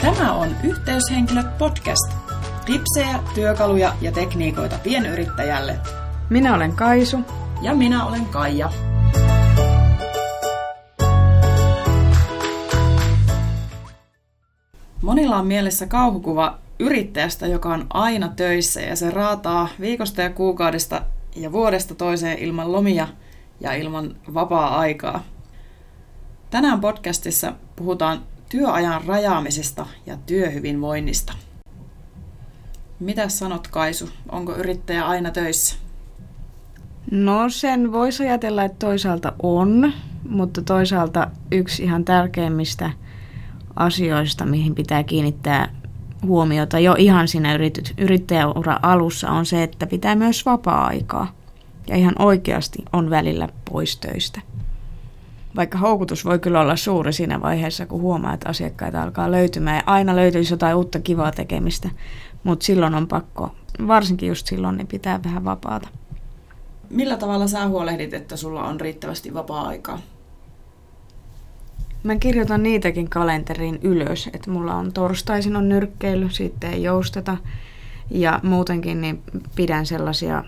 Tämä 0.00 0.32
on 0.32 0.48
Yhteyshenkilöt 0.64 1.58
podcast. 1.58 2.12
Tipsejä, 2.64 3.18
työkaluja 3.34 3.92
ja 4.00 4.12
tekniikoita 4.12 4.78
pienyrittäjälle. 4.82 5.78
Minä 6.30 6.54
olen 6.54 6.72
Kaisu. 6.72 7.20
Ja 7.62 7.74
minä 7.74 8.06
olen 8.06 8.26
Kaija. 8.26 8.70
Monilla 15.02 15.36
on 15.36 15.46
mielessä 15.46 15.86
kauhukuva 15.86 16.58
yrittäjästä, 16.78 17.46
joka 17.46 17.68
on 17.68 17.86
aina 17.90 18.28
töissä 18.28 18.80
ja 18.80 18.96
se 18.96 19.10
raataa 19.10 19.68
viikosta 19.80 20.22
ja 20.22 20.30
kuukaudesta 20.30 21.02
ja 21.36 21.52
vuodesta 21.52 21.94
toiseen 21.94 22.38
ilman 22.38 22.72
lomia 22.72 23.08
ja 23.60 23.72
ilman 23.74 24.16
vapaa-aikaa. 24.34 25.24
Tänään 26.50 26.80
podcastissa 26.80 27.52
puhutaan 27.76 28.22
työajan 28.48 29.04
rajaamisesta 29.06 29.86
ja 30.06 30.16
työhyvinvoinnista. 30.16 31.32
Mitä 33.00 33.28
sanot 33.28 33.68
Kaisu? 33.68 34.08
Onko 34.28 34.56
yrittäjä 34.56 35.06
aina 35.06 35.30
töissä? 35.30 35.76
No 37.10 37.48
sen 37.48 37.92
voisi 37.92 38.22
ajatella, 38.22 38.64
että 38.64 38.86
toisaalta 38.86 39.32
on, 39.42 39.92
mutta 40.28 40.62
toisaalta 40.62 41.30
yksi 41.52 41.82
ihan 41.82 42.04
tärkeimmistä 42.04 42.90
asioista, 43.76 44.46
mihin 44.46 44.74
pitää 44.74 45.04
kiinnittää 45.04 45.81
huomiota 46.26 46.78
jo 46.78 46.94
ihan 46.98 47.28
siinä 47.28 47.56
yrit- 47.56 47.94
yrittäjäura 47.98 48.78
alussa 48.82 49.30
on 49.30 49.46
se, 49.46 49.62
että 49.62 49.86
pitää 49.86 50.14
myös 50.14 50.46
vapaa-aikaa. 50.46 51.34
Ja 51.86 51.96
ihan 51.96 52.14
oikeasti 52.18 52.78
on 52.92 53.10
välillä 53.10 53.48
pois 53.70 53.96
töistä. 53.96 54.40
Vaikka 55.56 55.78
houkutus 55.78 56.24
voi 56.24 56.38
kyllä 56.38 56.60
olla 56.60 56.76
suuri 56.76 57.12
siinä 57.12 57.40
vaiheessa, 57.40 57.86
kun 57.86 58.00
huomaa, 58.00 58.34
että 58.34 58.48
asiakkaita 58.48 59.02
alkaa 59.02 59.30
löytymään 59.30 59.76
ja 59.76 59.82
aina 59.86 60.16
löytyisi 60.16 60.52
jotain 60.52 60.76
uutta 60.76 61.00
kivaa 61.00 61.30
tekemistä, 61.30 61.90
mutta 62.44 62.64
silloin 62.64 62.94
on 62.94 63.08
pakko, 63.08 63.54
varsinkin 63.86 64.28
just 64.28 64.46
silloin, 64.46 64.76
niin 64.76 64.86
pitää 64.86 65.20
vähän 65.24 65.44
vapaata. 65.44 65.88
Millä 66.90 67.16
tavalla 67.16 67.46
sä 67.46 67.68
huolehdit, 67.68 68.14
että 68.14 68.36
sulla 68.36 68.64
on 68.64 68.80
riittävästi 68.80 69.34
vapaa-aikaa? 69.34 69.98
Mä 72.02 72.16
kirjoitan 72.16 72.62
niitäkin 72.62 73.10
kalenteriin 73.10 73.78
ylös, 73.82 74.30
että 74.32 74.50
mulla 74.50 74.74
on 74.74 74.92
torstaisin 74.92 75.56
on 75.56 75.68
nyrkkeily, 75.68 76.30
sitten 76.30 76.72
ei 76.72 76.82
jousteta. 76.82 77.36
Ja 78.10 78.40
muutenkin 78.42 79.00
niin 79.00 79.22
pidän 79.54 79.86
sellaisia 79.86 80.44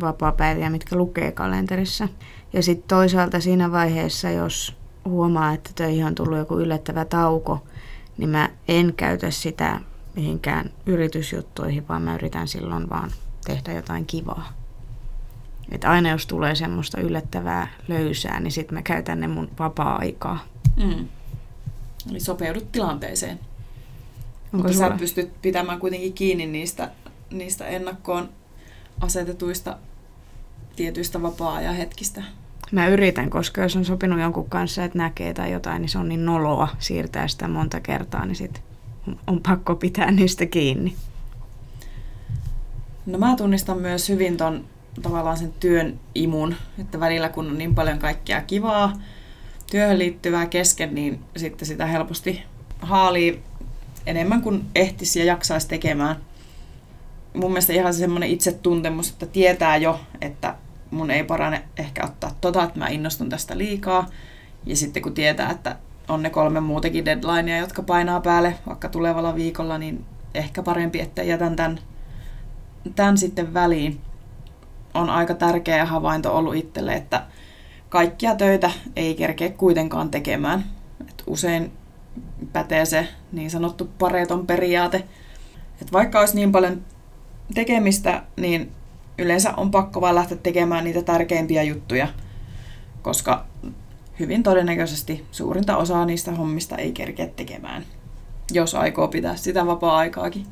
vapaa-päiviä, 0.00 0.70
mitkä 0.70 0.96
lukee 0.96 1.32
kalenterissa. 1.32 2.08
Ja 2.52 2.62
sitten 2.62 2.88
toisaalta 2.88 3.40
siinä 3.40 3.72
vaiheessa, 3.72 4.30
jos 4.30 4.76
huomaa, 5.04 5.52
että 5.52 5.70
töihin 5.74 6.04
on 6.04 6.14
tullut 6.14 6.38
joku 6.38 6.58
yllättävä 6.58 7.04
tauko, 7.04 7.66
niin 8.18 8.30
mä 8.30 8.50
en 8.68 8.94
käytä 8.96 9.30
sitä 9.30 9.80
mihinkään 10.16 10.70
yritysjuttuihin, 10.86 11.88
vaan 11.88 12.02
mä 12.02 12.14
yritän 12.14 12.48
silloin 12.48 12.90
vaan 12.90 13.10
tehdä 13.44 13.72
jotain 13.72 14.06
kivaa. 14.06 14.52
Et 15.72 15.84
aina 15.84 16.10
jos 16.10 16.26
tulee 16.26 16.54
semmoista 16.54 17.00
yllättävää 17.00 17.68
löysää, 17.88 18.40
niin 18.40 18.52
sitten 18.52 18.78
mä 18.78 18.82
käytän 18.82 19.20
ne 19.20 19.28
mun 19.28 19.50
vapaa-aikaa. 19.58 20.44
Mm. 20.76 21.08
Eli 22.10 22.20
sopeudut 22.20 22.72
tilanteeseen. 22.72 23.38
Onko 24.52 24.56
Mutta 24.56 24.72
sulla? 24.72 24.88
sä 24.88 24.96
pystyt 24.98 25.42
pitämään 25.42 25.80
kuitenkin 25.80 26.12
kiinni 26.12 26.46
niistä, 26.46 26.90
niistä 27.30 27.66
ennakkoon 27.66 28.28
asetetuista 29.00 29.78
tietyistä 30.76 31.22
vapaa-ajan 31.22 31.74
hetkistä. 31.74 32.22
Mä 32.72 32.88
yritän, 32.88 33.30
koska 33.30 33.60
jos 33.62 33.76
on 33.76 33.84
sopinut 33.84 34.20
jonkun 34.20 34.48
kanssa, 34.48 34.84
että 34.84 34.98
näkee 34.98 35.34
tai 35.34 35.52
jotain, 35.52 35.82
niin 35.82 35.88
se 35.88 35.98
on 35.98 36.08
niin 36.08 36.24
noloa 36.24 36.68
siirtää 36.78 37.28
sitä 37.28 37.48
monta 37.48 37.80
kertaa, 37.80 38.26
niin 38.26 38.36
sit 38.36 38.62
on 39.26 39.40
pakko 39.40 39.76
pitää 39.76 40.10
niistä 40.10 40.46
kiinni. 40.46 40.96
No 43.06 43.18
mä 43.18 43.36
tunnistan 43.36 43.78
myös 43.78 44.08
hyvin 44.08 44.36
ton 44.36 44.64
tavallaan 45.02 45.36
sen 45.36 45.52
työn 45.60 46.00
imun, 46.14 46.54
että 46.78 47.00
välillä 47.00 47.28
kun 47.28 47.46
on 47.46 47.58
niin 47.58 47.74
paljon 47.74 47.98
kaikkea 47.98 48.42
kivaa, 48.42 48.92
työhön 49.70 49.98
liittyvää 49.98 50.46
kesken, 50.46 50.94
niin 50.94 51.20
sitten 51.36 51.68
sitä 51.68 51.86
helposti 51.86 52.42
haalii 52.80 53.42
enemmän 54.06 54.42
kuin 54.42 54.64
ehtisi 54.74 55.18
ja 55.18 55.24
jaksaisi 55.24 55.68
tekemään. 55.68 56.16
Mun 57.34 57.50
mielestä 57.50 57.72
ihan 57.72 57.94
se 57.94 57.98
semmoinen 57.98 58.30
itsetuntemus, 58.30 59.10
että 59.10 59.26
tietää 59.26 59.76
jo, 59.76 60.00
että 60.20 60.54
mun 60.90 61.10
ei 61.10 61.24
parane 61.24 61.62
ehkä 61.76 62.04
ottaa 62.04 62.34
tota, 62.40 62.64
että 62.64 62.78
mä 62.78 62.88
innostun 62.88 63.28
tästä 63.28 63.58
liikaa. 63.58 64.06
Ja 64.66 64.76
sitten 64.76 65.02
kun 65.02 65.14
tietää, 65.14 65.50
että 65.50 65.76
on 66.08 66.22
ne 66.22 66.30
kolme 66.30 66.60
muutakin 66.60 67.04
deadlinea, 67.04 67.58
jotka 67.58 67.82
painaa 67.82 68.20
päälle 68.20 68.54
vaikka 68.66 68.88
tulevalla 68.88 69.34
viikolla, 69.34 69.78
niin 69.78 70.04
ehkä 70.34 70.62
parempi, 70.62 71.00
että 71.00 71.22
jätän 71.22 71.56
tämän, 71.56 71.78
tämän 72.94 73.18
sitten 73.18 73.54
väliin. 73.54 74.00
On 74.94 75.10
aika 75.10 75.34
tärkeä 75.34 75.84
havainto 75.84 76.36
ollut 76.36 76.54
itselle, 76.54 76.94
että 76.94 77.22
kaikkia 77.88 78.34
töitä 78.34 78.70
ei 78.96 79.14
kerkeä 79.14 79.50
kuitenkaan 79.50 80.10
tekemään. 80.10 80.64
Et 81.08 81.22
usein 81.26 81.72
pätee 82.52 82.84
se 82.84 83.08
niin 83.32 83.50
sanottu 83.50 83.88
pareton 83.98 84.46
periaate. 84.46 85.04
Et 85.82 85.92
vaikka 85.92 86.20
olisi 86.20 86.34
niin 86.34 86.52
paljon 86.52 86.84
tekemistä, 87.54 88.22
niin 88.36 88.72
yleensä 89.18 89.54
on 89.56 89.70
pakko 89.70 90.00
vaan 90.00 90.14
lähteä 90.14 90.38
tekemään 90.42 90.84
niitä 90.84 91.02
tärkeimpiä 91.02 91.62
juttuja, 91.62 92.08
koska 93.02 93.46
hyvin 94.18 94.42
todennäköisesti 94.42 95.26
suurinta 95.30 95.76
osaa 95.76 96.04
niistä 96.04 96.32
hommista 96.32 96.76
ei 96.76 96.92
kerkeä 96.92 97.26
tekemään, 97.26 97.84
jos 98.52 98.74
aikoo 98.74 99.08
pitää 99.08 99.36
sitä 99.36 99.66
vapaa-aikaakin. 99.66 100.46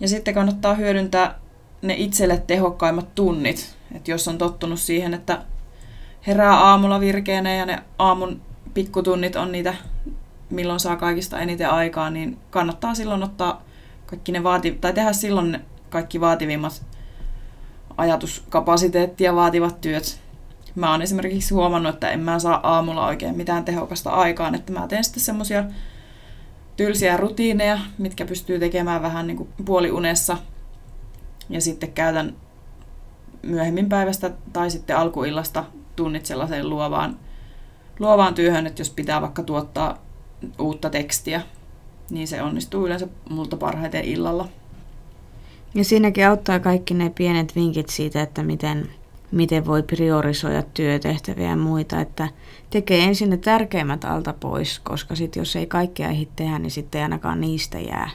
Ja 0.00 0.08
sitten 0.08 0.34
kannattaa 0.34 0.74
hyödyntää 0.74 1.38
ne 1.84 1.94
itselle 1.98 2.42
tehokkaimmat 2.46 3.14
tunnit. 3.14 3.76
Et 3.94 4.08
jos 4.08 4.28
on 4.28 4.38
tottunut 4.38 4.80
siihen, 4.80 5.14
että 5.14 5.42
herää 6.26 6.60
aamulla 6.60 7.00
virkeänä 7.00 7.54
ja 7.54 7.66
ne 7.66 7.82
aamun 7.98 8.40
pikkutunnit 8.74 9.36
on 9.36 9.52
niitä, 9.52 9.74
milloin 10.50 10.80
saa 10.80 10.96
kaikista 10.96 11.38
eniten 11.38 11.70
aikaa, 11.70 12.10
niin 12.10 12.38
kannattaa 12.50 12.94
silloin 12.94 13.22
ottaa 13.22 13.62
kaikki 14.06 14.32
ne 14.32 14.42
vaati- 14.42 14.78
tai 14.80 14.92
tehdä 14.92 15.12
silloin 15.12 15.52
ne 15.52 15.60
kaikki 15.90 16.20
vaativimmat 16.20 16.82
ajatuskapasiteettia 17.96 19.34
vaativat 19.34 19.80
työt. 19.80 20.20
Mä 20.74 20.90
oon 20.90 21.02
esimerkiksi 21.02 21.54
huomannut, 21.54 21.94
että 21.94 22.10
en 22.10 22.20
mä 22.20 22.38
saa 22.38 22.60
aamulla 22.62 23.06
oikein 23.06 23.36
mitään 23.36 23.64
tehokasta 23.64 24.10
aikaan, 24.10 24.54
että 24.54 24.72
mä 24.72 24.88
teen 24.88 25.04
sitten 25.04 25.22
semmosia 25.22 25.64
tylsiä 26.76 27.16
rutiineja, 27.16 27.78
mitkä 27.98 28.24
pystyy 28.24 28.58
tekemään 28.58 29.02
vähän 29.02 29.26
niin 29.26 29.36
kuin 29.36 29.48
puoliunessa. 29.64 30.36
Ja 31.48 31.60
sitten 31.60 31.92
käytän 31.92 32.36
myöhemmin 33.42 33.88
päivästä 33.88 34.30
tai 34.52 34.70
sitten 34.70 34.96
alkuillasta 34.96 35.64
tunnit 35.96 36.26
sellaiseen 36.26 36.70
luovaan, 36.70 37.16
luovaan 37.98 38.34
työhön, 38.34 38.66
että 38.66 38.80
jos 38.80 38.90
pitää 38.90 39.20
vaikka 39.20 39.42
tuottaa 39.42 39.98
uutta 40.58 40.90
tekstiä, 40.90 41.42
niin 42.10 42.28
se 42.28 42.42
onnistuu 42.42 42.86
yleensä 42.86 43.08
multa 43.30 43.56
parhaiten 43.56 44.04
illalla. 44.04 44.48
Ja 45.74 45.84
siinäkin 45.84 46.28
auttaa 46.28 46.60
kaikki 46.60 46.94
ne 46.94 47.10
pienet 47.10 47.56
vinkit 47.56 47.88
siitä, 47.88 48.22
että 48.22 48.42
miten, 48.42 48.90
miten 49.30 49.66
voi 49.66 49.82
priorisoida 49.82 50.62
työtehtäviä 50.62 51.48
ja 51.48 51.56
muita, 51.56 52.00
että 52.00 52.28
tekee 52.70 53.04
ensin 53.04 53.30
ne 53.30 53.36
tärkeimmät 53.36 54.04
alta 54.04 54.34
pois, 54.40 54.78
koska 54.78 55.14
sitten 55.14 55.40
jos 55.40 55.56
ei 55.56 55.66
kaikkea 55.66 56.08
ehdi 56.08 56.28
tehdä, 56.36 56.58
niin 56.58 56.70
sitten 56.70 56.98
ei 56.98 57.02
ainakaan 57.02 57.40
niistä 57.40 57.80
jää, 57.80 58.10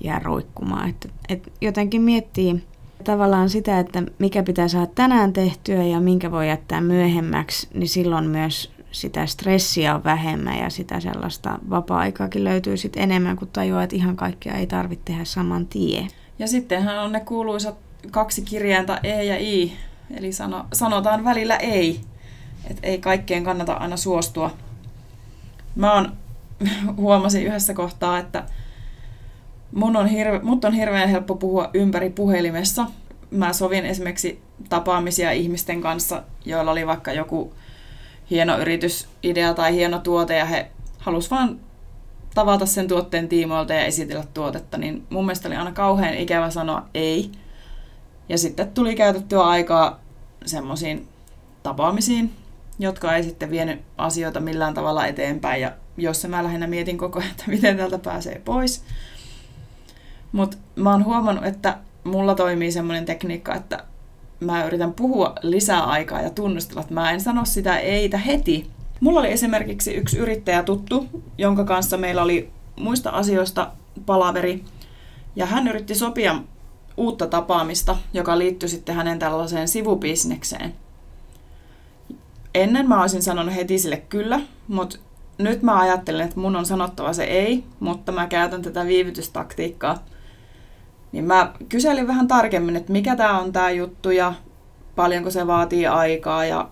jää 0.00 0.18
roikkumaan. 0.18 0.88
Että, 0.88 1.08
et 1.28 1.52
jotenkin 1.60 2.02
miettii 2.02 2.64
tavallaan 3.04 3.50
sitä, 3.50 3.78
että 3.78 4.02
mikä 4.18 4.42
pitää 4.42 4.68
saada 4.68 4.86
tänään 4.86 5.32
tehtyä 5.32 5.82
ja 5.82 6.00
minkä 6.00 6.30
voi 6.30 6.48
jättää 6.48 6.80
myöhemmäksi, 6.80 7.68
niin 7.74 7.88
silloin 7.88 8.24
myös 8.24 8.72
sitä 8.90 9.26
stressiä 9.26 9.94
on 9.94 10.04
vähemmän 10.04 10.58
ja 10.58 10.70
sitä 10.70 11.00
sellaista 11.00 11.58
vapaa-aikaakin 11.70 12.44
löytyy 12.44 12.76
sitten 12.76 13.02
enemmän, 13.02 13.36
kun 13.36 13.48
tajuaa, 13.48 13.82
että 13.82 13.96
ihan 13.96 14.16
kaikkea 14.16 14.54
ei 14.54 14.66
tarvitse 14.66 15.04
tehdä 15.04 15.24
saman 15.24 15.66
tien. 15.66 16.08
Ja 16.38 16.48
sittenhän 16.48 16.98
on 16.98 17.12
ne 17.12 17.20
kuuluisat 17.20 17.74
kaksi 18.10 18.42
kirjainta 18.42 18.98
E 19.02 19.22
ja 19.22 19.36
I, 19.38 19.72
eli 20.16 20.32
sano, 20.32 20.64
sanotaan 20.72 21.24
välillä 21.24 21.56
ei. 21.56 22.00
Että 22.64 22.86
ei 22.86 22.98
kaikkeen 22.98 23.44
kannata 23.44 23.72
aina 23.72 23.96
suostua. 23.96 24.50
Mä 25.76 25.92
on, 25.92 26.12
huomasin 26.96 27.46
yhdessä 27.46 27.74
kohtaa, 27.74 28.18
että 28.18 28.44
mun 29.72 29.96
on 29.96 30.06
hirve, 30.06 30.38
mut 30.38 30.64
on 30.64 30.72
hirveän 30.72 31.08
helppo 31.08 31.34
puhua 31.34 31.70
ympäri 31.74 32.10
puhelimessa. 32.10 32.86
Mä 33.30 33.52
sovin 33.52 33.86
esimerkiksi 33.86 34.42
tapaamisia 34.68 35.32
ihmisten 35.32 35.80
kanssa, 35.80 36.22
joilla 36.44 36.70
oli 36.70 36.86
vaikka 36.86 37.12
joku 37.12 37.52
hieno 38.30 38.58
yritysidea 38.58 39.54
tai 39.54 39.74
hieno 39.74 39.98
tuote 39.98 40.36
ja 40.36 40.44
he 40.44 40.70
halus 40.98 41.30
vaan 41.30 41.60
tavata 42.34 42.66
sen 42.66 42.88
tuotteen 42.88 43.28
tiimoilta 43.28 43.74
ja 43.74 43.84
esitellä 43.84 44.24
tuotetta, 44.34 44.78
niin 44.78 45.06
mun 45.10 45.24
mielestä 45.26 45.48
oli 45.48 45.56
aina 45.56 45.72
kauhean 45.72 46.14
ikävä 46.14 46.50
sanoa 46.50 46.88
ei. 46.94 47.30
Ja 48.28 48.38
sitten 48.38 48.70
tuli 48.70 48.94
käytettyä 48.94 49.42
aikaa 49.42 50.00
semmoisiin 50.46 51.08
tapaamisiin, 51.62 52.32
jotka 52.78 53.16
ei 53.16 53.22
sitten 53.22 53.50
vienyt 53.50 53.80
asioita 53.98 54.40
millään 54.40 54.74
tavalla 54.74 55.06
eteenpäin. 55.06 55.62
Ja 55.62 55.72
jossa 55.96 56.28
mä 56.28 56.44
lähinnä 56.44 56.66
mietin 56.66 56.98
koko 56.98 57.18
ajan, 57.18 57.30
että 57.30 57.44
miten 57.46 57.76
täältä 57.76 57.98
pääsee 57.98 58.42
pois. 58.44 58.84
Mutta 60.32 60.56
mä 60.76 60.90
oon 60.90 61.04
huomannut, 61.04 61.44
että 61.46 61.78
mulla 62.04 62.34
toimii 62.34 62.72
semmoinen 62.72 63.04
tekniikka, 63.04 63.54
että 63.54 63.84
mä 64.40 64.64
yritän 64.64 64.92
puhua 64.92 65.34
lisää 65.42 65.84
aikaa 65.84 66.22
ja 66.22 66.30
tunnustella, 66.30 66.80
että 66.80 66.94
mä 66.94 67.10
en 67.10 67.20
sano 67.20 67.44
sitä 67.44 67.78
eitä 67.78 68.18
heti. 68.18 68.70
Mulla 69.00 69.20
oli 69.20 69.32
esimerkiksi 69.32 69.94
yksi 69.94 70.18
yrittäjä 70.18 70.62
tuttu, 70.62 71.06
jonka 71.38 71.64
kanssa 71.64 71.96
meillä 71.96 72.22
oli 72.22 72.50
muista 72.76 73.10
asioista 73.10 73.70
palaveri. 74.06 74.64
Ja 75.36 75.46
hän 75.46 75.68
yritti 75.68 75.94
sopia 75.94 76.36
uutta 76.96 77.26
tapaamista, 77.26 77.96
joka 78.12 78.38
liittyi 78.38 78.68
sitten 78.68 78.94
hänen 78.94 79.18
tällaiseen 79.18 79.68
sivubisnekseen. 79.68 80.74
Ennen 82.54 82.88
mä 82.88 83.00
olisin 83.00 83.22
sanonut 83.22 83.54
heti 83.54 83.78
sille 83.78 83.96
kyllä, 83.96 84.40
mutta 84.68 84.98
nyt 85.38 85.62
mä 85.62 85.80
ajattelen, 85.80 86.24
että 86.26 86.40
mun 86.40 86.56
on 86.56 86.66
sanottava 86.66 87.12
se 87.12 87.24
ei, 87.24 87.64
mutta 87.80 88.12
mä 88.12 88.26
käytän 88.26 88.62
tätä 88.62 88.86
viivytystaktiikkaa. 88.86 90.04
Niin 91.12 91.24
mä 91.24 91.52
kyselin 91.68 92.06
vähän 92.06 92.28
tarkemmin, 92.28 92.76
että 92.76 92.92
mikä 92.92 93.16
tämä 93.16 93.40
on 93.40 93.52
tämä 93.52 93.70
juttu 93.70 94.10
ja 94.10 94.34
paljonko 94.96 95.30
se 95.30 95.46
vaatii 95.46 95.86
aikaa 95.86 96.44
ja 96.44 96.68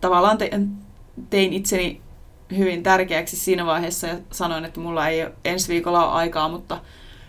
tavallaan 0.00 0.38
tein 1.30 1.52
itseni 1.52 2.00
hyvin 2.56 2.82
tärkeäksi 2.82 3.36
siinä 3.36 3.66
vaiheessa 3.66 4.06
ja 4.06 4.16
sanoin, 4.32 4.64
että 4.64 4.80
mulla 4.80 5.08
ei 5.08 5.26
ensi 5.44 5.68
viikolla 5.68 6.06
ole 6.06 6.14
aikaa, 6.14 6.48
mutta 6.48 6.80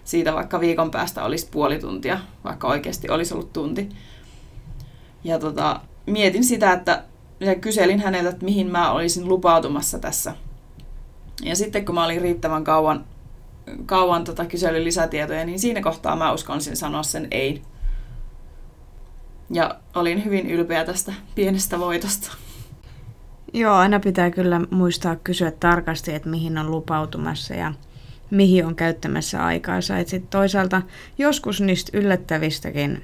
siitä 0.03 0.33
vaikka 0.33 0.59
viikon 0.59 0.91
päästä 0.91 1.23
olisi 1.23 1.47
puoli 1.51 1.79
tuntia, 1.79 2.19
vaikka 2.43 2.67
oikeasti 2.67 3.09
olisi 3.09 3.33
ollut 3.33 3.53
tunti. 3.53 3.89
Ja 5.23 5.39
tota, 5.39 5.79
mietin 6.05 6.43
sitä, 6.43 6.71
että 6.73 7.03
ja 7.39 7.55
kyselin 7.55 7.99
häneltä, 7.99 8.29
että 8.29 8.45
mihin 8.45 8.71
mä 8.71 8.91
olisin 8.91 9.29
lupautumassa 9.29 9.99
tässä. 9.99 10.35
Ja 11.43 11.55
sitten 11.55 11.85
kun 11.85 11.95
mä 11.95 12.05
olin 12.05 12.21
riittävän 12.21 12.63
kauan, 12.63 13.05
kauan 13.85 14.23
tota 14.23 14.45
kyselyn 14.45 14.83
lisätietoja, 14.83 15.45
niin 15.45 15.59
siinä 15.59 15.81
kohtaa 15.81 16.15
mä 16.15 16.33
uskonsin 16.33 16.77
sanoa 16.77 17.03
sen 17.03 17.27
ei. 17.31 17.61
Ja 19.49 19.75
olin 19.95 20.25
hyvin 20.25 20.49
ylpeä 20.49 20.85
tästä 20.85 21.13
pienestä 21.35 21.79
voitosta. 21.79 22.31
Joo, 23.53 23.75
aina 23.75 23.99
pitää 23.99 24.31
kyllä 24.31 24.61
muistaa 24.69 25.15
kysyä 25.15 25.51
tarkasti, 25.51 26.13
että 26.13 26.29
mihin 26.29 26.57
on 26.57 26.71
lupautumassa 26.71 27.53
ja 27.53 27.73
mihin 28.31 28.65
on 28.65 28.75
käyttämässä 28.75 29.45
aikaansa. 29.45 29.97
Et 29.97 30.07
sit 30.07 30.29
toisaalta 30.29 30.81
joskus 31.17 31.61
niistä 31.61 31.97
yllättävistäkin 31.97 33.03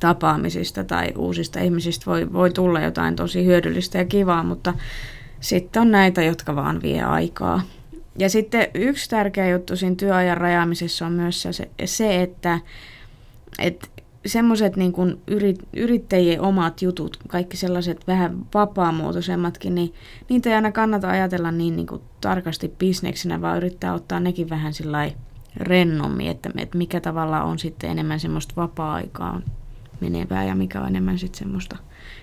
tapaamisista 0.00 0.84
tai 0.84 1.12
uusista 1.16 1.60
ihmisistä 1.60 2.06
voi, 2.06 2.32
voi 2.32 2.50
tulla 2.50 2.80
jotain 2.80 3.16
tosi 3.16 3.44
hyödyllistä 3.44 3.98
ja 3.98 4.04
kivaa, 4.04 4.42
mutta 4.42 4.74
sitten 5.40 5.82
on 5.82 5.90
näitä, 5.90 6.22
jotka 6.22 6.56
vaan 6.56 6.82
vie 6.82 7.02
aikaa. 7.02 7.62
Ja 8.18 8.30
sitten 8.30 8.68
yksi 8.74 9.10
tärkeä 9.10 9.48
juttu 9.48 9.76
siinä 9.76 9.96
työajan 9.96 10.36
rajaamisessa 10.36 11.06
on 11.06 11.12
myös 11.12 11.42
se, 11.42 11.68
se 11.84 12.22
että, 12.22 12.60
että 13.58 13.88
semmoiset 14.26 14.76
niin 14.76 14.92
yrit, 15.26 15.58
yrittäjien 15.76 16.40
omat 16.40 16.82
jutut, 16.82 17.16
kaikki 17.28 17.56
sellaiset 17.56 18.06
vähän 18.06 18.46
vapaamuotoisemmatkin, 18.54 19.74
niin 19.74 19.94
niitä 20.28 20.48
ei 20.48 20.54
aina 20.54 20.72
kannata 20.72 21.10
ajatella 21.10 21.52
niin, 21.52 21.76
niin 21.76 21.86
kuin 21.86 22.02
tarkasti 22.20 22.74
bisneksenä, 22.78 23.40
vaan 23.40 23.56
yrittää 23.56 23.94
ottaa 23.94 24.20
nekin 24.20 24.50
vähän 24.50 24.72
sillä 24.72 25.10
rennommin, 25.56 26.30
että, 26.30 26.50
että 26.56 26.78
mikä 26.78 27.00
tavalla 27.00 27.42
on 27.42 27.58
sitten 27.58 27.90
enemmän 27.90 28.20
semmoista 28.20 28.54
vapaa-aikaa 28.56 29.40
menevää 30.00 30.44
ja 30.44 30.54
mikä 30.54 30.80
on 30.80 30.86
enemmän 30.86 31.18
sitten 31.18 31.38
semmoista 31.38 31.76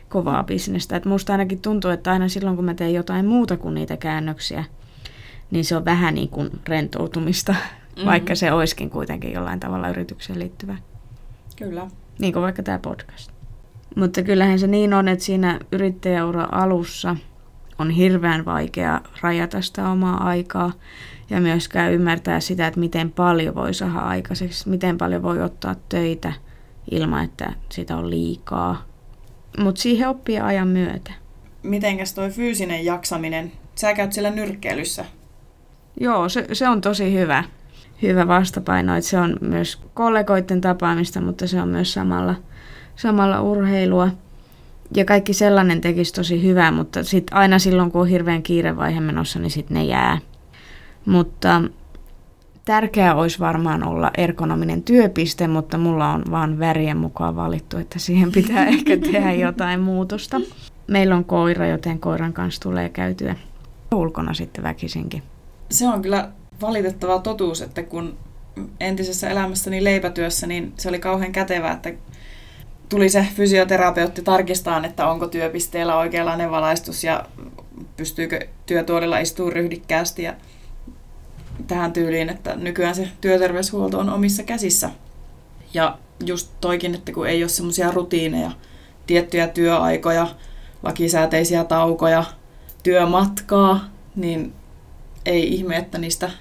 kovaa 0.09 0.43
bisnestä. 0.43 0.95
Et 0.95 1.05
musta 1.05 1.33
ainakin 1.33 1.61
tuntuu, 1.61 1.91
että 1.91 2.11
aina 2.11 2.27
silloin 2.27 2.55
kun 2.55 2.65
mä 2.65 2.73
teen 2.73 2.93
jotain 2.93 3.25
muuta 3.25 3.57
kuin 3.57 3.73
niitä 3.73 3.97
käännöksiä, 3.97 4.63
niin 5.51 5.65
se 5.65 5.75
on 5.75 5.85
vähän 5.85 6.15
niin 6.15 6.29
kuin 6.29 6.49
rentoutumista, 6.67 7.51
mm-hmm. 7.51 8.05
vaikka 8.05 8.35
se 8.35 8.51
olisikin 8.51 8.89
kuitenkin 8.89 9.31
jollain 9.31 9.59
tavalla 9.59 9.89
yritykseen 9.89 10.39
liittyvä. 10.39 10.77
Kyllä. 11.55 11.87
Niin 12.19 12.33
kuin 12.33 12.43
vaikka 12.43 12.63
tämä 12.63 12.79
podcast. 12.79 13.31
Mutta 13.95 14.21
kyllähän 14.21 14.59
se 14.59 14.67
niin 14.67 14.93
on, 14.93 15.07
että 15.07 15.25
siinä 15.25 15.59
yrittäjäura 15.71 16.47
alussa 16.51 17.15
on 17.79 17.89
hirveän 17.89 18.45
vaikea 18.45 19.01
rajata 19.21 19.61
sitä 19.61 19.89
omaa 19.89 20.27
aikaa 20.27 20.71
ja 21.29 21.41
myöskään 21.41 21.93
ymmärtää 21.93 22.39
sitä, 22.39 22.67
että 22.67 22.79
miten 22.79 23.11
paljon 23.11 23.55
voi 23.55 23.73
saada 23.73 23.99
aikaiseksi, 23.99 24.69
miten 24.69 24.97
paljon 24.97 25.23
voi 25.23 25.41
ottaa 25.41 25.75
töitä 25.89 26.33
ilman, 26.91 27.23
että 27.23 27.53
sitä 27.69 27.97
on 27.97 28.09
liikaa. 28.09 28.85
Mutta 29.59 29.81
siihen 29.81 30.09
oppii 30.09 30.39
ajan 30.39 30.67
myötä. 30.67 31.11
Mitenkäs 31.63 32.13
toi 32.13 32.29
fyysinen 32.29 32.85
jaksaminen? 32.85 33.51
Sä 33.75 33.93
käyt 33.93 34.13
siellä 34.13 34.29
nyrkkeilyssä. 34.29 35.05
Joo, 35.99 36.29
se, 36.29 36.47
se 36.53 36.69
on 36.69 36.81
tosi 36.81 37.13
hyvä 37.13 37.43
hyvä 38.03 38.27
vastapaino, 38.27 38.95
että 38.95 39.09
se 39.09 39.19
on 39.19 39.37
myös 39.41 39.81
kollegoiden 39.93 40.61
tapaamista, 40.61 41.21
mutta 41.21 41.47
se 41.47 41.61
on 41.61 41.67
myös 41.67 41.93
samalla, 41.93 42.35
samalla 42.95 43.41
urheilua. 43.41 44.09
Ja 44.95 45.05
kaikki 45.05 45.33
sellainen 45.33 45.81
tekisi 45.81 46.13
tosi 46.13 46.43
hyvää, 46.43 46.71
mutta 46.71 47.03
sit 47.03 47.27
aina 47.31 47.59
silloin, 47.59 47.91
kun 47.91 48.01
on 48.01 48.07
hirveän 48.07 48.43
kiirevaihe 48.43 48.99
menossa, 48.99 49.39
niin 49.39 49.51
sitten 49.51 49.75
ne 49.75 49.83
jää. 49.83 50.17
Mutta 51.05 51.61
tärkeää 52.65 53.15
olisi 53.15 53.39
varmaan 53.39 53.83
olla 53.83 54.11
ergonominen 54.17 54.83
työpiste, 54.83 55.47
mutta 55.47 55.77
mulla 55.77 56.09
on 56.09 56.23
vaan 56.31 56.59
värien 56.59 56.97
mukaan 56.97 57.35
valittu, 57.35 57.77
että 57.77 57.99
siihen 57.99 58.31
pitää 58.31 58.65
ehkä 58.75 58.97
tehdä 58.97 59.31
jotain 59.31 59.79
muutosta. 59.79 60.41
Meillä 60.87 61.15
on 61.15 61.25
koira, 61.25 61.67
joten 61.67 61.99
koiran 61.99 62.33
kanssa 62.33 62.61
tulee 62.61 62.89
käytyä 62.89 63.35
ulkona 63.95 64.33
sitten 64.33 64.63
väkisinkin. 64.63 65.23
Se 65.73 65.87
on 65.87 66.01
kyllä 66.01 66.29
valitettava 66.61 67.19
totuus, 67.19 67.61
että 67.61 67.83
kun 67.83 68.17
entisessä 68.79 69.29
elämässäni 69.29 69.83
leipätyössä, 69.83 70.47
niin 70.47 70.73
se 70.77 70.89
oli 70.89 70.99
kauhean 70.99 71.31
kätevää, 71.31 71.73
että 71.73 71.93
tuli 72.89 73.09
se 73.09 73.27
fysioterapeutti 73.35 74.21
tarkistaa, 74.21 74.85
että 74.85 75.07
onko 75.07 75.27
työpisteellä 75.27 75.97
oikeanlainen 75.97 76.51
valaistus 76.51 77.03
ja 77.03 77.25
pystyykö 77.97 78.47
työtuolilla 78.65 79.19
istuu 79.19 79.49
ryhdikkäästi 79.49 80.23
ja 80.23 80.33
tähän 81.67 81.93
tyyliin, 81.93 82.29
että 82.29 82.55
nykyään 82.55 82.95
se 82.95 83.07
työterveyshuolto 83.21 83.99
on 83.99 84.09
omissa 84.09 84.43
käsissä. 84.43 84.89
Ja 85.73 85.97
just 86.25 86.51
toikin, 86.61 86.95
että 86.95 87.11
kun 87.11 87.27
ei 87.27 87.43
ole 87.43 87.49
semmoisia 87.49 87.91
rutiineja, 87.91 88.51
tiettyjä 89.07 89.47
työaikoja, 89.47 90.27
lakisääteisiä 90.83 91.63
taukoja, 91.63 92.23
työmatkaa, 92.83 93.89
niin 94.15 94.53
ei 95.25 95.53
ihme, 95.53 95.77
että 95.77 95.97
niistä 95.97 96.31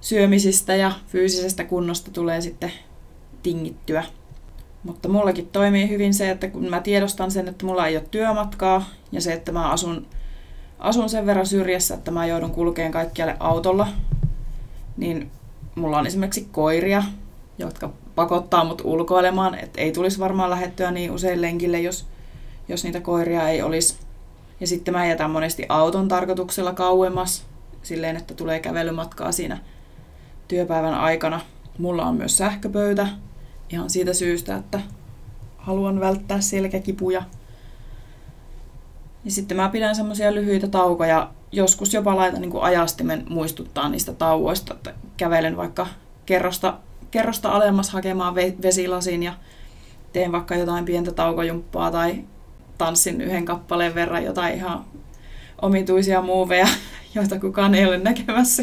syömisistä 0.00 0.74
ja 0.74 0.92
fyysisestä 1.06 1.64
kunnosta 1.64 2.10
tulee 2.10 2.40
sitten 2.40 2.72
tingittyä. 3.42 4.04
Mutta 4.82 5.08
mullakin 5.08 5.48
toimii 5.48 5.88
hyvin 5.88 6.14
se, 6.14 6.30
että 6.30 6.48
kun 6.48 6.70
mä 6.70 6.80
tiedostan 6.80 7.30
sen, 7.30 7.48
että 7.48 7.66
mulla 7.66 7.86
ei 7.86 7.96
ole 7.96 8.04
työmatkaa 8.10 8.84
ja 9.12 9.20
se, 9.20 9.32
että 9.32 9.52
mä 9.52 9.70
asun, 9.70 10.06
asun 10.78 11.08
sen 11.08 11.26
verran 11.26 11.46
syrjässä, 11.46 11.94
että 11.94 12.10
mä 12.10 12.26
joudun 12.26 12.50
kulkeen 12.50 12.92
kaikkialle 12.92 13.36
autolla, 13.40 13.88
niin 14.96 15.30
mulla 15.74 15.98
on 15.98 16.06
esimerkiksi 16.06 16.48
koiria, 16.52 17.02
jotka 17.58 17.90
pakottaa 18.14 18.64
mut 18.64 18.82
ulkoilemaan, 18.84 19.58
että 19.58 19.80
ei 19.80 19.92
tulisi 19.92 20.18
varmaan 20.18 20.50
lähettyä 20.50 20.90
niin 20.90 21.10
usein 21.10 21.40
lenkille, 21.40 21.80
jos, 21.80 22.06
jos 22.68 22.84
niitä 22.84 23.00
koiria 23.00 23.48
ei 23.48 23.62
olisi. 23.62 23.96
Ja 24.60 24.66
sitten 24.66 24.94
mä 24.94 25.06
jätän 25.06 25.30
monesti 25.30 25.66
auton 25.68 26.08
tarkoituksella 26.08 26.72
kauemmas, 26.72 27.46
silleen, 27.84 28.16
että 28.16 28.34
tulee 28.34 28.60
kävelymatkaa 28.60 29.32
siinä 29.32 29.58
työpäivän 30.48 30.94
aikana. 30.94 31.40
Mulla 31.78 32.06
on 32.06 32.16
myös 32.16 32.36
sähköpöytä 32.36 33.08
ihan 33.70 33.90
siitä 33.90 34.12
syystä, 34.12 34.56
että 34.56 34.80
haluan 35.56 36.00
välttää 36.00 36.40
selkäkipuja. 36.40 37.22
Ja 39.24 39.30
sitten 39.30 39.56
mä 39.56 39.68
pidän 39.68 39.96
semmoisia 39.96 40.34
lyhyitä 40.34 40.68
taukoja. 40.68 41.30
Joskus 41.52 41.94
jopa 41.94 42.16
laitan 42.16 42.40
niin 42.40 42.62
ajastimen 42.62 43.26
muistuttaa 43.28 43.88
niistä 43.88 44.12
tauoista, 44.12 44.74
että 44.74 44.94
kävelen 45.16 45.56
vaikka 45.56 45.86
kerrosta, 46.26 46.78
kerrosta 47.10 47.50
alemmas 47.50 47.90
hakemaan 47.90 48.34
vesilasin 48.34 49.22
ja 49.22 49.32
teen 50.12 50.32
vaikka 50.32 50.54
jotain 50.54 50.84
pientä 50.84 51.12
taukojumppaa 51.12 51.90
tai 51.90 52.24
tanssin 52.78 53.20
yhden 53.20 53.44
kappaleen 53.44 53.94
verran 53.94 54.24
jotain 54.24 54.54
ihan 54.54 54.84
omituisia 55.64 56.22
muuveja, 56.22 56.68
joita 57.14 57.40
kukaan 57.40 57.74
ei 57.74 57.86
ole 57.86 57.98
näkemässä. 57.98 58.62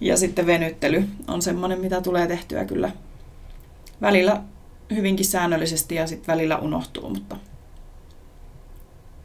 Ja 0.00 0.16
sitten 0.16 0.46
venyttely 0.46 1.04
on 1.28 1.42
semmoinen, 1.42 1.80
mitä 1.80 2.00
tulee 2.00 2.26
tehtyä 2.26 2.64
kyllä 2.64 2.90
välillä 4.00 4.42
hyvinkin 4.94 5.26
säännöllisesti 5.26 5.94
ja 5.94 6.06
sitten 6.06 6.34
välillä 6.34 6.58
unohtuu, 6.58 7.10
mutta 7.10 7.36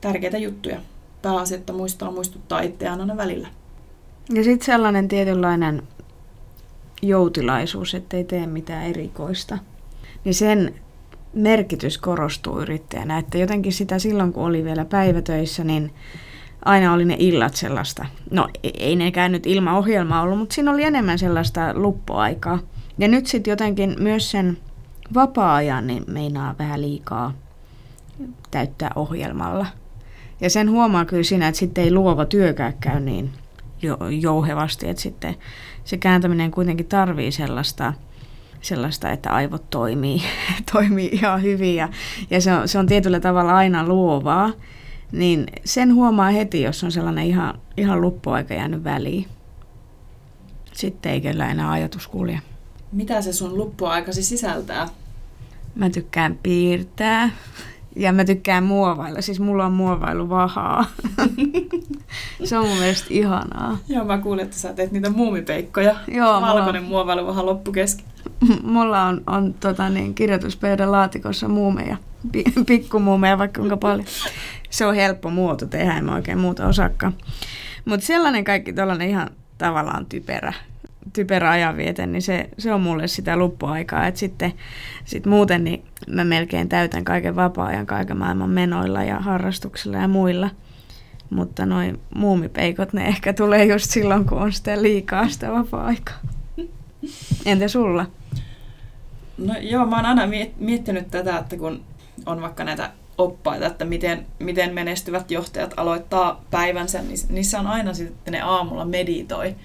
tärkeitä 0.02 0.38
juttuja. 0.38 0.80
Pääasia, 1.22 1.58
että 1.58 1.74
muistaa 1.74 2.12
muistuttaa 2.12 2.62
itseään 2.62 3.02
aina 3.02 3.18
välillä. 3.18 3.48
Ja 4.34 4.44
sitten 4.44 4.66
sellainen 4.66 5.08
tietynlainen 5.08 5.84
joutilaisuus, 7.02 7.96
ettei 7.96 8.24
tee 8.24 8.48
mitään 8.48 8.86
erikoista. 8.86 9.58
niin 10.24 10.36
sen 10.36 10.76
merkitys 11.34 11.98
korostuu 11.98 12.60
yrittäjänä. 12.60 13.18
Että 13.18 13.38
jotenkin 13.38 13.74
sitä 13.74 14.00
silloin, 14.00 14.34
kun 14.34 14.44
oli 14.44 14.64
vielä 14.64 14.86
päivätöissä, 14.86 15.64
niin 15.64 15.94
aina 16.66 16.94
oli 16.94 17.06
ne 17.06 17.16
illat 17.20 17.56
sellaista. 17.56 18.06
No 18.32 18.48
ei 18.64 18.96
nekään 18.96 19.32
nyt 19.32 19.46
ilman 19.46 19.76
ohjelmaa 19.76 20.22
ollut, 20.22 20.38
mutta 20.38 20.56
siinä 20.56 20.72
oli 20.72 20.84
enemmän 20.84 21.20
sellaista 21.20 21.74
luppuaikaa. 21.74 22.60
Ja 22.98 23.08
nyt 23.08 23.28
sitten 23.28 23.52
jotenkin 23.52 23.96
myös 24.00 24.32
sen 24.32 24.58
vapaa-ajan 25.14 25.88
niin 25.88 26.04
meinaa 26.08 26.56
vähän 26.60 26.82
liikaa 26.82 27.34
täyttää 28.52 28.92
ohjelmalla. 28.96 29.66
Ja 30.42 30.50
sen 30.50 30.70
huomaa 30.72 31.06
kyllä 31.06 31.24
siinä, 31.24 31.48
että 31.48 31.60
sitten 31.60 31.84
ei 31.84 31.94
luova 31.94 32.26
työkään 32.26 32.74
käy 32.80 33.00
niin 33.00 33.32
jouhevasti, 34.22 34.90
että 34.90 35.02
sitten 35.02 35.36
se 35.84 35.98
kääntäminen 35.98 36.52
kuitenkin 36.52 36.86
tarvii 36.86 37.32
sellaista, 37.32 37.94
sellaista 38.62 39.12
että 39.12 39.30
aivot 39.30 39.70
toimii, 39.70 40.22
toimii 40.74 41.10
ihan 41.12 41.42
hyvin 41.42 41.76
ja, 41.76 41.90
ja 42.30 42.42
se, 42.42 42.54
on, 42.54 42.68
se 42.68 42.80
on 42.80 42.88
tietyllä 42.88 43.20
tavalla 43.20 43.56
aina 43.56 43.88
luovaa, 43.88 44.52
niin 45.12 45.46
sen 45.66 45.96
huomaa 45.96 46.30
heti, 46.30 46.62
jos 46.62 46.84
on 46.84 46.92
sellainen 46.92 47.26
ihan, 47.26 47.60
ihan 47.78 48.02
luppuaika 48.02 48.54
jäänyt 48.54 48.84
väliin. 48.84 49.28
Sitten 50.74 51.12
ei 51.12 51.22
kyllä 51.22 51.52
enää 51.52 51.72
ajatus 51.72 52.08
kulje. 52.08 52.40
Mitä 52.92 53.22
se 53.22 53.34
sun 53.34 53.58
luppuaikasi 53.58 54.24
sisältää? 54.24 54.88
Mä 55.76 55.90
tykkään 55.90 56.40
piirtää 56.44 57.30
ja 57.96 58.14
mä 58.14 58.26
tykkään 58.26 58.64
muovailla. 58.64 59.22
Siis 59.22 59.40
mulla 59.40 59.66
on 59.66 59.72
muovailu 59.72 60.30
vahaa. 60.30 60.86
se 62.44 62.58
on 62.58 62.68
mun 62.68 62.78
mielestä 62.78 63.08
ihanaa. 63.10 63.78
Joo, 63.88 64.06
mä 64.06 64.18
kuulin, 64.18 64.44
että 64.44 64.58
sä 64.58 64.74
teet 64.74 64.92
niitä 64.92 65.10
muumipeikkoja. 65.10 65.96
Joo, 66.08 66.42
Valkoinen 66.42 66.84
mulla... 66.84 66.96
muovailu 66.96 67.28
vähän 67.28 67.46
loppu 67.46 67.72
kesken. 67.72 68.06
mulla 68.64 69.04
on, 69.04 69.22
on 69.28 69.54
tota 69.54 69.90
niin, 69.90 70.16
kirjoituspöydän 70.16 70.92
laatikossa 70.92 71.48
muumeja. 71.48 71.98
Pikkumuumeja 72.68 73.38
vaikka 73.38 73.60
kuinka 73.60 73.78
paljon. 73.78 74.08
Se 74.70 74.86
on 74.86 74.96
helppo 74.96 75.30
muoto 75.30 75.66
tehdä, 75.66 75.98
en 75.98 76.06
mä 76.06 76.16
oikein 76.16 76.38
muuta 76.38 76.68
osakkaan. 76.68 77.14
Mutta 77.86 78.06
sellainen 78.06 78.44
kaikki 78.44 78.74
tällainen 78.74 79.10
ihan 79.10 79.30
tavallaan 79.58 80.06
typerä 80.06 80.54
typerä 81.14 81.50
ajanviete, 81.50 82.06
niin 82.06 82.22
se, 82.22 82.50
se 82.58 82.74
on 82.74 82.82
mulle 82.82 83.08
sitä 83.08 83.38
luppuaikaa. 83.38 84.08
Et 84.08 84.18
sitten 84.18 84.54
sit 85.06 85.26
muuten 85.26 85.64
niin 85.64 85.84
mä 86.08 86.24
melkein 86.24 86.70
täytän 86.70 87.04
kaiken 87.04 87.36
vapaa-ajan 87.36 87.86
kaiken 87.86 88.18
maailman 88.18 88.50
menoilla 88.50 89.04
ja 89.04 89.20
harrastuksilla 89.20 89.98
ja 89.98 90.08
muilla. 90.08 90.50
Mutta 91.30 91.66
noin 91.66 92.00
muumipeikot, 92.16 92.94
ne 92.94 93.08
ehkä 93.08 93.34
tulee 93.34 93.66
just 93.66 93.90
silloin, 93.90 94.26
kun 94.26 94.38
on 94.38 94.54
sitä 94.54 94.82
liikaa 94.82 95.30
sitä 95.30 95.52
vapaa-aikaa. 95.52 96.20
Entä 97.46 97.68
sulla? 97.68 98.06
No 99.38 99.56
joo, 99.60 99.86
mä 99.86 99.96
oon 99.96 100.06
aina 100.06 100.28
miettinyt 100.58 101.12
tätä, 101.12 101.38
että 101.38 101.58
kun 101.58 101.84
on 102.26 102.42
vaikka 102.42 102.64
näitä 102.64 102.92
oppaita, 103.18 103.66
että 103.66 103.86
miten, 103.86 104.26
miten 104.40 104.74
menestyvät 104.74 105.32
johtajat 105.32 105.74
aloittaa 105.78 106.46
päivänsä, 106.52 107.02
niin 107.02 107.18
niissä 107.30 107.60
on 107.60 107.68
aina 107.68 107.94
sitten 107.94 108.32
ne 108.32 108.42
aamulla 108.42 108.86
meditoi 108.86 109.56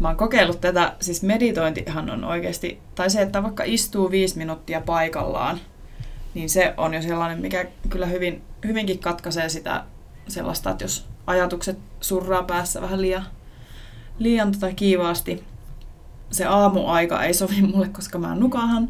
mä 0.00 0.08
oon 0.08 0.16
kokeillut 0.16 0.60
tätä, 0.60 0.92
siis 1.00 1.22
meditointihan 1.22 2.10
on 2.10 2.24
oikeasti, 2.24 2.80
tai 2.94 3.10
se, 3.10 3.22
että 3.22 3.42
vaikka 3.42 3.64
istuu 3.66 4.10
viisi 4.10 4.38
minuuttia 4.38 4.80
paikallaan, 4.80 5.60
niin 6.34 6.50
se 6.50 6.74
on 6.76 6.94
jo 6.94 7.02
sellainen, 7.02 7.40
mikä 7.40 7.66
kyllä 7.88 8.06
hyvin, 8.06 8.42
hyvinkin 8.66 8.98
katkaisee 8.98 9.48
sitä 9.48 9.84
sellaista, 10.28 10.70
että 10.70 10.84
jos 10.84 11.06
ajatukset 11.26 11.78
surraa 12.00 12.42
päässä 12.42 12.82
vähän 12.82 13.02
liian, 13.02 13.26
liian 14.18 14.52
tota 14.52 14.72
kiivaasti, 14.72 15.44
se 16.30 16.44
aamuaika 16.44 17.24
ei 17.24 17.34
sovi 17.34 17.62
mulle, 17.62 17.88
koska 17.88 18.18
mä 18.18 18.34
nukahan. 18.34 18.88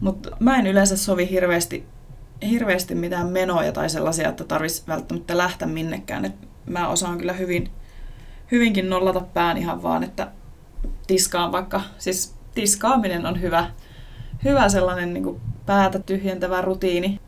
Mutta 0.00 0.36
mä 0.40 0.56
en 0.56 0.66
yleensä 0.66 0.96
sovi 0.96 1.30
hirveästi, 1.30 1.86
hirveästi 2.50 2.94
mitään 2.94 3.28
menoja 3.28 3.72
tai 3.72 3.90
sellaisia, 3.90 4.28
että 4.28 4.44
tarvitsisi 4.44 4.88
välttämättä 4.88 5.38
lähteä 5.38 5.68
minnekään. 5.68 6.24
Et 6.24 6.34
mä 6.66 6.88
osaan 6.88 7.18
kyllä 7.18 7.32
hyvin, 7.32 7.70
hyvinkin 8.50 8.90
nollata 8.90 9.20
pään 9.20 9.56
ihan 9.56 9.82
vaan, 9.82 10.04
että 10.04 10.30
tiskaan 11.06 11.52
vaikka, 11.52 11.80
siis 11.98 12.34
tiskaaminen 12.54 13.26
on 13.26 13.40
hyvä, 13.40 13.70
hyvä 14.44 14.68
sellainen 14.68 15.14
niin 15.14 15.40
päätä 15.66 15.98
tyhjentävä 15.98 16.60
rutiini. 16.60 17.20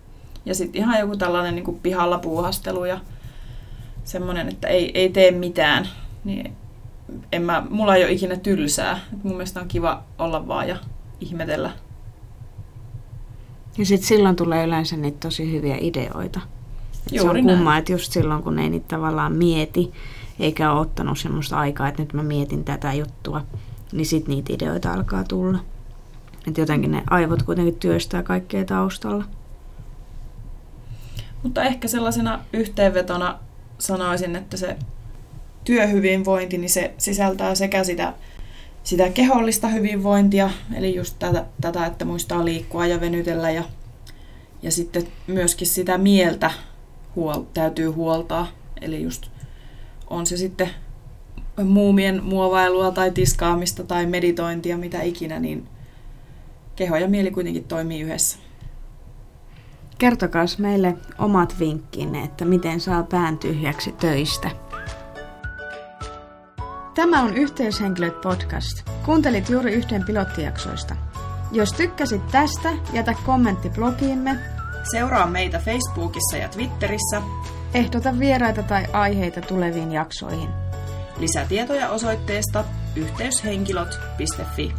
Ja 0.45 0.55
sitten 0.55 0.83
ihan 0.83 1.01
joku 1.01 1.17
tällainen 1.17 1.55
niin 1.55 1.81
pihalla 1.83 2.19
puuhastelu 2.19 2.85
ja 2.85 3.01
semmoinen, 4.05 4.49
että 4.49 4.69
ei, 4.69 4.91
ei 4.95 5.09
tee 5.09 5.31
mitään. 5.31 5.89
Niin 6.25 6.57
en 7.33 7.43
mä, 7.43 7.67
mulla 7.71 7.97
ei 7.97 8.05
ole 8.05 8.13
ikinä 8.13 8.37
tylsää. 8.37 9.01
Et 9.13 9.25
mun 9.25 9.33
mielestä 9.33 9.61
on 9.61 9.69
kiva 9.69 10.03
olla 10.19 10.49
vaan 10.49 10.69
ja 10.69 10.77
ihmetellä. 11.21 11.71
Ja 13.79 13.87
sitten 13.87 14.09
silloin 14.09 14.37
tulee 14.37 14.67
yleensä 14.67 14.97
niitä 14.97 15.19
tosi 15.21 15.53
hyviä 15.53 15.77
ideoita. 15.81 16.41
Et 17.13 17.21
se 17.21 17.29
on 17.29 17.43
kumma, 17.43 17.77
että 17.77 17.93
just 17.93 18.13
silloin 18.13 18.43
kun 18.43 18.59
ei 18.59 18.71
niitä 18.71 18.89
tavallaan 18.89 19.33
mieti, 19.33 19.93
eikä 20.39 20.73
ole 20.73 20.81
ottanut 20.81 21.19
semmoista 21.19 21.59
aikaa, 21.59 21.89
että 21.89 22.03
nyt 22.03 22.13
mä 22.13 22.23
mietin 22.23 22.65
tätä 22.65 22.93
juttua, 22.93 23.43
niin 23.93 24.07
sitten 24.07 24.35
niitä 24.35 24.53
ideoita 24.53 24.93
alkaa 24.93 25.25
tulla. 25.25 25.59
Että 26.49 26.61
jotenkin 26.61 26.91
ne 26.91 27.03
aivot 27.11 27.43
kuitenkin 27.43 27.75
työstää 27.75 28.23
kaikkea 28.23 28.65
taustalla. 28.65 29.25
Mutta 31.43 31.63
ehkä 31.63 31.89
sellaisena 31.89 32.41
yhteenvetona 32.53 33.39
sanoisin, 33.79 34.37
että 34.37 34.57
se 34.57 34.77
työhyvinvointi, 35.65 36.59
niin 36.59 36.71
se 36.71 36.95
sisältää 36.99 37.55
sekä 37.55 37.85
sitä, 37.85 38.15
sitä 38.83 39.09
kehollista 39.09 39.69
hyvinvointia, 39.69 40.51
eli 40.75 40.95
just 40.95 41.17
tätä, 41.19 41.45
tätä 41.61 41.87
että 41.87 42.05
muistaa 42.05 42.45
liikkua 42.45 42.87
ja 42.87 43.01
venytellä, 43.01 43.51
ja, 43.51 43.65
ja 44.63 44.71
sitten 44.71 45.07
myöskin 45.27 45.67
sitä 45.67 45.99
mieltä 45.99 46.51
huol, 47.17 47.43
täytyy 47.55 47.89
huoltaa, 47.89 48.49
eli 48.81 49.03
just 49.03 49.27
on 50.11 50.27
se 50.27 50.37
sitten 50.37 50.71
muumien 51.65 52.25
muovailua 52.25 52.91
tai 52.91 53.11
tiskaamista 53.11 53.85
tai 53.85 54.07
meditointia, 54.07 54.79
mitä 54.79 55.03
ikinä, 55.03 55.41
niin 55.41 55.69
keho 56.77 56.97
ja 56.97 57.09
mieli 57.09 57.31
kuitenkin 57.31 57.65
toimii 57.65 58.01
yhdessä. 58.01 58.39
Kertokaa 59.99 60.45
meille 60.59 60.97
omat 61.19 61.55
vinkkinne, 61.59 62.23
että 62.23 62.45
miten 62.45 62.81
saa 62.81 63.03
pään 63.03 63.39
tyhjäksi 63.39 63.93
töistä. 63.93 64.51
Tämä 66.95 67.23
on 67.23 67.37
Yhteyshenkilöt 67.37 68.21
podcast. 68.21 68.91
Kuuntelit 69.05 69.49
juuri 69.49 69.73
yhden 69.73 70.05
pilottijaksoista. 70.05 70.97
Jos 71.53 71.73
tykkäsit 71.73 72.27
tästä, 72.27 72.69
jätä 72.93 73.15
kommentti 73.27 73.71
blogiimme. 73.71 74.39
Seuraa 74.91 75.27
meitä 75.27 75.59
Facebookissa 75.59 76.37
ja 76.37 76.49
Twitterissä 76.49 77.23
Ehdota 77.75 78.19
vieraita 78.19 78.63
tai 78.63 78.87
aiheita 78.93 79.41
tuleviin 79.41 79.93
jaksoihin. 79.93 80.49
Lisätietoja 81.19 81.89
osoitteesta 81.91 82.65
yhteyshenkilöt.fi. 82.97 84.73